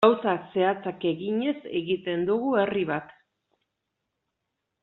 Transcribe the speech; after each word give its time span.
Gauza 0.05 0.31
zehatzak 0.53 1.03
eginez 1.09 1.53
egiten 1.81 2.25
dugu 2.31 2.57
herri 2.63 2.89
bat. 2.93 3.15